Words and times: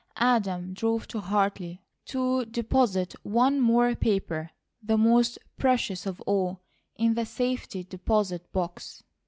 Adam 0.17 0.73
drove 0.73 1.07
to 1.07 1.19
Hartley 1.19 1.79
to 2.05 2.43
deposit 2.45 3.13
one 3.21 3.59
more 3.59 3.93
paper, 3.95 4.49
the 4.81 4.97
most 4.97 5.37
precious 5.59 6.07
of 6.07 6.19
all, 6.21 6.61
in 6.95 7.13
the 7.13 7.23
safety 7.23 7.83
deposit 7.83 8.51
box. 8.51 9.03